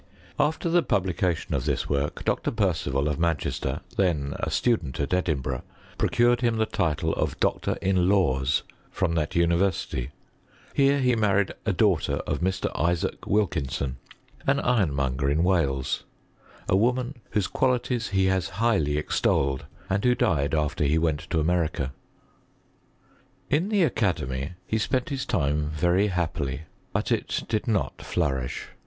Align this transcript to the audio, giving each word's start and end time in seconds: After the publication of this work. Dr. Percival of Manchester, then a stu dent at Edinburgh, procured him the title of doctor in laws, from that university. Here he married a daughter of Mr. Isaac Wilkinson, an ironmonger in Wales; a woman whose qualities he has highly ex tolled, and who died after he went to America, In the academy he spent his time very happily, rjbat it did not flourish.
After 0.39 0.67
the 0.67 0.81
publication 0.81 1.53
of 1.53 1.65
this 1.65 1.87
work. 1.87 2.25
Dr. 2.25 2.49
Percival 2.49 3.07
of 3.07 3.19
Manchester, 3.19 3.81
then 3.97 4.33
a 4.39 4.49
stu 4.49 4.75
dent 4.77 4.99
at 4.99 5.13
Edinburgh, 5.13 5.61
procured 5.99 6.41
him 6.41 6.57
the 6.57 6.65
title 6.65 7.13
of 7.13 7.39
doctor 7.39 7.77
in 7.83 8.09
laws, 8.09 8.63
from 8.89 9.13
that 9.13 9.35
university. 9.35 10.09
Here 10.73 10.97
he 11.01 11.15
married 11.15 11.51
a 11.67 11.71
daughter 11.71 12.15
of 12.25 12.39
Mr. 12.39 12.71
Isaac 12.75 13.27
Wilkinson, 13.27 13.97
an 14.47 14.59
ironmonger 14.61 15.29
in 15.29 15.43
Wales; 15.43 16.03
a 16.67 16.75
woman 16.75 17.17
whose 17.29 17.45
qualities 17.45 18.07
he 18.09 18.25
has 18.25 18.49
highly 18.57 18.97
ex 18.97 19.21
tolled, 19.21 19.65
and 19.87 20.03
who 20.03 20.15
died 20.15 20.55
after 20.55 20.83
he 20.83 20.97
went 20.97 21.19
to 21.29 21.39
America, 21.39 21.93
In 23.51 23.69
the 23.69 23.83
academy 23.83 24.53
he 24.65 24.79
spent 24.79 25.09
his 25.09 25.27
time 25.27 25.69
very 25.69 26.07
happily, 26.07 26.61
rjbat 26.95 27.11
it 27.11 27.43
did 27.47 27.67
not 27.67 28.01
flourish. 28.01 28.69